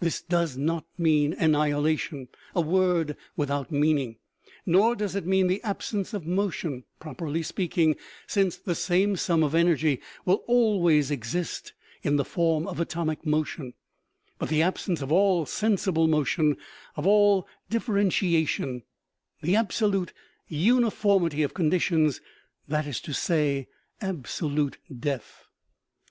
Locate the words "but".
14.38-14.50